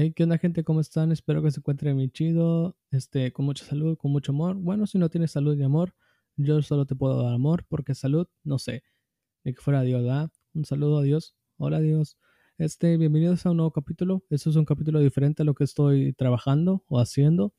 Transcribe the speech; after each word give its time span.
Hey, 0.00 0.12
¿qué 0.14 0.22
onda 0.22 0.38
gente? 0.38 0.62
¿Cómo 0.62 0.78
están? 0.78 1.10
Espero 1.10 1.42
que 1.42 1.50
se 1.50 1.58
encuentren 1.58 1.96
muy 1.96 2.08
chido, 2.08 2.76
este, 2.92 3.32
con 3.32 3.46
mucha 3.46 3.64
salud, 3.64 3.98
con 3.98 4.12
mucho 4.12 4.30
amor. 4.30 4.54
Bueno, 4.54 4.86
si 4.86 4.96
no 4.96 5.08
tienes 5.08 5.32
salud 5.32 5.58
y 5.58 5.62
amor, 5.64 5.92
yo 6.36 6.62
solo 6.62 6.86
te 6.86 6.94
puedo 6.94 7.20
dar 7.20 7.32
amor, 7.32 7.64
porque 7.68 7.96
salud, 7.96 8.28
no 8.44 8.60
sé, 8.60 8.84
ni 9.42 9.54
que 9.54 9.60
fuera 9.60 9.82
Dios, 9.82 10.04
¿verdad? 10.04 10.30
Un 10.54 10.64
saludo 10.64 10.98
a 10.98 11.02
Dios. 11.02 11.34
Hola 11.56 11.80
Dios. 11.80 12.16
Este, 12.58 12.96
bienvenidos 12.96 13.44
a 13.44 13.50
un 13.50 13.56
nuevo 13.56 13.72
capítulo. 13.72 14.22
Este 14.30 14.50
es 14.50 14.54
un 14.54 14.64
capítulo 14.64 15.00
diferente 15.00 15.42
a 15.42 15.44
lo 15.44 15.54
que 15.54 15.64
estoy 15.64 16.12
trabajando 16.12 16.84
o 16.86 17.00
haciendo. 17.00 17.52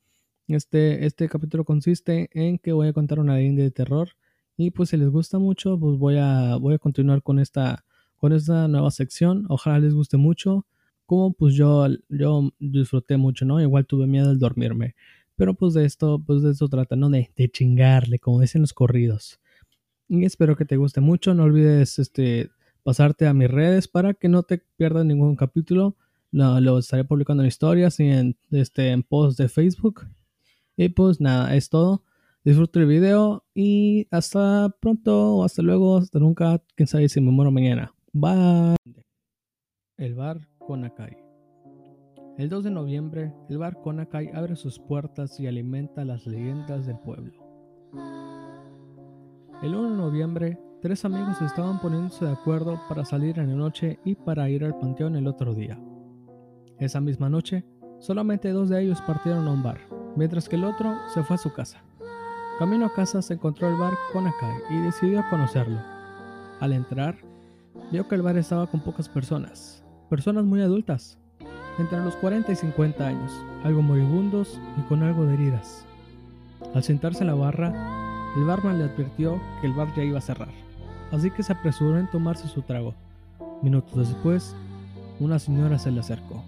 Este, 0.48 1.04
este 1.04 1.28
capítulo 1.28 1.66
consiste 1.66 2.30
en 2.32 2.56
que 2.56 2.72
voy 2.72 2.88
a 2.88 2.94
contar 2.94 3.18
una 3.18 3.34
leyenda 3.34 3.64
de 3.64 3.70
terror 3.70 4.12
y 4.56 4.70
pues 4.70 4.88
si 4.88 4.96
les 4.96 5.10
gusta 5.10 5.38
mucho, 5.38 5.78
pues 5.78 5.98
voy 5.98 6.16
a, 6.16 6.56
voy 6.56 6.72
a 6.72 6.78
continuar 6.78 7.22
con 7.22 7.38
esta, 7.38 7.84
con 8.16 8.32
esta 8.32 8.66
nueva 8.66 8.90
sección. 8.92 9.44
Ojalá 9.50 9.78
les 9.78 9.92
guste 9.92 10.16
mucho 10.16 10.64
como 11.10 11.32
pues 11.32 11.56
yo, 11.56 11.88
yo 12.08 12.52
disfruté 12.60 13.16
mucho, 13.16 13.44
¿no? 13.44 13.60
Igual 13.60 13.84
tuve 13.84 14.06
miedo 14.06 14.30
al 14.30 14.38
dormirme. 14.38 14.94
Pero 15.34 15.54
pues 15.54 15.74
de 15.74 15.84
esto, 15.84 16.22
pues 16.24 16.40
de 16.42 16.52
esto 16.52 16.68
trata, 16.68 16.94
¿no? 16.94 17.10
De, 17.10 17.32
de 17.36 17.50
chingarle, 17.50 18.20
como 18.20 18.40
dicen 18.40 18.60
los 18.60 18.72
corridos. 18.72 19.40
Y 20.06 20.24
espero 20.24 20.54
que 20.54 20.64
te 20.64 20.76
guste 20.76 21.00
mucho. 21.00 21.34
No 21.34 21.42
olvides 21.42 21.98
este, 21.98 22.50
pasarte 22.84 23.26
a 23.26 23.34
mis 23.34 23.50
redes 23.50 23.88
para 23.88 24.14
que 24.14 24.28
no 24.28 24.44
te 24.44 24.58
pierdas 24.76 25.04
ningún 25.04 25.34
capítulo. 25.34 25.96
Lo, 26.30 26.60
lo 26.60 26.78
estaré 26.78 27.02
publicando 27.02 27.42
en 27.42 27.48
historias 27.48 27.98
y 27.98 28.04
en, 28.04 28.36
este, 28.52 28.92
en 28.92 29.02
posts 29.02 29.36
de 29.36 29.48
Facebook. 29.48 30.06
Y 30.76 30.90
pues 30.90 31.20
nada, 31.20 31.56
es 31.56 31.70
todo. 31.70 32.04
Disfruta 32.44 32.78
el 32.78 32.86
video 32.86 33.44
y 33.52 34.06
hasta 34.12 34.76
pronto 34.80 35.42
hasta 35.42 35.60
luego, 35.60 35.96
hasta 35.96 36.20
nunca. 36.20 36.62
Quién 36.76 36.86
sabe 36.86 37.08
si 37.08 37.20
me 37.20 37.32
muero 37.32 37.50
mañana. 37.50 37.92
Bye. 38.12 38.76
El 39.96 40.14
bar 40.14 40.50
Konakai. 40.70 41.16
El 42.38 42.48
2 42.48 42.62
de 42.62 42.70
noviembre, 42.70 43.34
el 43.48 43.58
bar 43.58 43.80
Konakai 43.82 44.30
abre 44.32 44.54
sus 44.54 44.78
puertas 44.78 45.40
y 45.40 45.48
alimenta 45.48 46.04
las 46.04 46.28
leyendas 46.28 46.86
del 46.86 46.96
pueblo. 46.96 47.32
El 49.64 49.74
1 49.74 49.90
de 49.90 49.96
noviembre, 49.96 50.60
tres 50.80 51.04
amigos 51.04 51.42
estaban 51.42 51.80
poniéndose 51.80 52.24
de 52.24 52.30
acuerdo 52.30 52.80
para 52.88 53.04
salir 53.04 53.40
en 53.40 53.48
la 53.48 53.56
noche 53.56 53.98
y 54.04 54.14
para 54.14 54.48
ir 54.48 54.64
al 54.64 54.78
panteón 54.78 55.16
el 55.16 55.26
otro 55.26 55.54
día. 55.56 55.76
Esa 56.78 57.00
misma 57.00 57.28
noche, 57.28 57.64
solamente 57.98 58.50
dos 58.50 58.68
de 58.68 58.80
ellos 58.80 59.02
partieron 59.02 59.48
a 59.48 59.52
un 59.52 59.64
bar, 59.64 59.80
mientras 60.14 60.48
que 60.48 60.54
el 60.54 60.62
otro 60.62 60.94
se 61.12 61.24
fue 61.24 61.34
a 61.34 61.40
su 61.40 61.52
casa. 61.52 61.82
Camino 62.60 62.86
a 62.86 62.94
casa 62.94 63.22
se 63.22 63.34
encontró 63.34 63.68
el 63.68 63.74
bar 63.74 63.94
Konakai 64.12 64.54
y 64.70 64.82
decidió 64.82 65.24
conocerlo. 65.30 65.80
Al 66.60 66.74
entrar, 66.74 67.16
vio 67.90 68.06
que 68.06 68.14
el 68.14 68.22
bar 68.22 68.36
estaba 68.36 68.68
con 68.68 68.78
pocas 68.78 69.08
personas, 69.08 69.80
personas 70.10 70.44
muy 70.44 70.60
adultas, 70.60 71.16
entre 71.78 72.00
los 72.00 72.16
40 72.16 72.50
y 72.50 72.56
50 72.56 73.06
años, 73.06 73.32
algo 73.62 73.80
moribundos 73.80 74.60
y 74.76 74.82
con 74.88 75.04
algo 75.04 75.24
de 75.24 75.34
heridas. 75.34 75.86
Al 76.74 76.82
sentarse 76.82 77.20
en 77.20 77.28
la 77.28 77.34
barra, 77.34 77.68
el 78.36 78.44
barman 78.44 78.78
le 78.78 78.84
advirtió 78.84 79.40
que 79.60 79.68
el 79.68 79.72
bar 79.72 79.94
ya 79.94 80.02
iba 80.02 80.18
a 80.18 80.22
cerrar, 80.22 80.50
así 81.12 81.30
que 81.30 81.44
se 81.44 81.52
apresuró 81.52 81.96
en 81.96 82.10
tomarse 82.10 82.48
su 82.48 82.62
trago. 82.62 82.92
Minutos 83.62 84.08
después, 84.08 84.56
una 85.20 85.38
señora 85.38 85.78
se 85.78 85.92
le 85.92 86.00
acercó. 86.00 86.42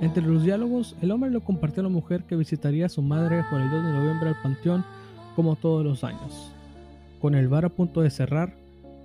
Entre 0.00 0.22
los 0.22 0.44
diálogos, 0.44 0.94
el 1.02 1.10
hombre 1.10 1.30
le 1.30 1.40
compartió 1.40 1.80
a 1.80 1.84
la 1.84 1.88
mujer 1.88 2.22
que 2.22 2.36
visitaría 2.36 2.86
a 2.86 2.88
su 2.88 3.02
madre 3.02 3.44
por 3.50 3.60
el 3.60 3.68
2 3.68 3.84
de 3.84 3.92
noviembre 3.92 4.28
al 4.28 4.42
panteón 4.42 4.84
como 5.34 5.56
todos 5.56 5.84
los 5.84 6.04
años. 6.04 6.52
Con 7.20 7.34
el 7.34 7.48
bar 7.48 7.64
a 7.64 7.68
punto 7.68 8.00
de 8.00 8.10
cerrar, 8.10 8.54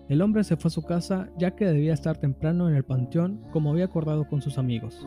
el 0.10 0.22
hombre 0.22 0.44
se 0.44 0.56
fue 0.56 0.70
a 0.70 0.72
su 0.72 0.84
casa 0.84 1.30
ya 1.38 1.52
que 1.52 1.66
debía 1.66 1.94
estar 1.94 2.18
temprano 2.18 2.70
en 2.70 2.76
el 2.76 2.84
panteón 2.84 3.42
como 3.52 3.72
había 3.72 3.86
acordado 3.86 4.28
con 4.28 4.42
sus 4.42 4.58
amigos. 4.58 5.06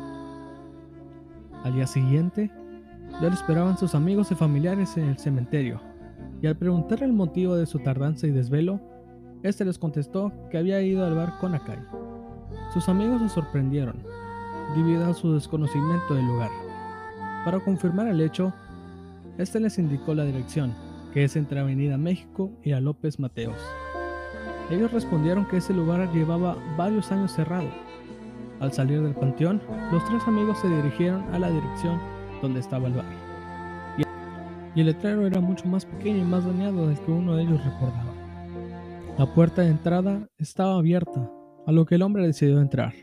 Al 1.65 1.75
día 1.75 1.87
siguiente, 1.87 2.51
ya 3.21 3.29
lo 3.29 3.35
esperaban 3.35 3.79
sus 3.79 3.95
amigos 3.95 4.31
y 4.31 4.35
familiares 4.35 4.97
en 4.97 5.05
el 5.05 5.19
cementerio, 5.19 5.81
y 6.43 6.47
al 6.47 6.57
preguntarle 6.57 7.07
el 7.07 7.13
motivo 7.13 7.57
de 7.57 7.67
su 7.67 7.79
tardanza 7.79 8.27
y 8.27 8.31
desvelo, 8.31 8.81
este 9.43 9.65
les 9.65 9.79
contestó 9.79 10.33
que 10.51 10.59
había 10.59 10.81
ido 10.83 11.05
al 11.05 11.15
bar 11.15 11.39
Konakai. 11.39 11.79
Sus 12.73 12.89
amigos 12.89 13.23
se 13.23 13.29
sorprendieron, 13.31 14.03
debido 14.77 15.05
a 15.07 15.15
su 15.15 15.33
desconocimiento 15.33 16.15
del 16.15 16.27
lugar. 16.27 16.51
Para 17.45 17.61
confirmar 17.61 18.07
el 18.09 18.21
hecho, 18.21 18.53
este 19.39 19.61
les 19.61 19.79
indicó 19.79 20.15
la 20.15 20.25
dirección, 20.25 20.75
que 21.13 21.25
es 21.25 21.37
entre 21.37 21.61
Avenida 21.61 21.97
México 21.97 22.53
y 22.63 22.73
a 22.73 22.81
López 22.81 23.19
Mateos. 23.19 23.59
Ellos 24.71 24.93
respondieron 24.93 25.47
que 25.47 25.57
ese 25.57 25.75
lugar 25.75 26.11
llevaba 26.13 26.57
varios 26.77 27.11
años 27.11 27.33
cerrado. 27.33 27.69
Al 28.61 28.73
salir 28.73 29.03
del 29.03 29.15
panteón, 29.15 29.61
los 29.91 30.05
tres 30.05 30.23
amigos 30.27 30.59
se 30.61 30.69
dirigieron 30.69 31.23
a 31.35 31.39
la 31.39 31.51
dirección 31.51 31.99
donde 32.41 32.61
estaba 32.61 32.87
el 32.87 32.95
bar. 32.95 33.31
Y 34.75 34.81
el 34.81 34.87
letrero 34.87 35.27
era 35.27 35.41
mucho 35.41 35.67
más 35.67 35.85
pequeño 35.85 36.19
y 36.19 36.25
más 36.25 36.45
dañado 36.45 36.87
del 36.87 36.99
que 37.01 37.11
uno 37.11 37.35
de 37.35 37.43
ellos 37.43 37.65
recordaba. 37.65 38.15
La 39.19 39.35
puerta 39.35 39.63
de 39.63 39.71
entrada 39.71 40.29
estaba 40.39 40.77
abierta, 40.77 41.29
a 41.67 41.73
lo 41.73 41.85
que 41.87 41.97
el 41.97 42.03
hombre 42.03 42.25
decidió 42.25 42.61
entrar. 42.61 42.95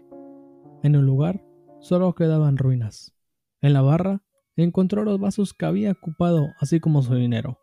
En 0.84 0.96
el 0.96 1.02
lugar 1.02 1.44
solo 1.82 2.16
quedaban 2.16 2.58
ruinas. 2.58 3.14
En 3.62 3.74
la 3.74 3.82
barra 3.82 4.22
encontró 4.56 5.04
los 5.04 5.20
vasos 5.20 5.54
que 5.54 5.66
había 5.66 5.92
ocupado, 5.92 6.48
así 6.60 6.80
como 6.80 7.02
su 7.02 7.16
dinero. 7.16 7.60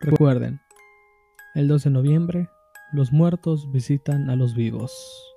Recuerden, 0.00 0.60
el 1.54 1.68
12 1.68 1.88
de 1.88 1.92
noviembre, 1.92 2.50
los 2.92 3.12
muertos 3.12 3.70
visitan 3.72 4.30
a 4.30 4.36
los 4.36 4.54
vivos. 4.54 5.29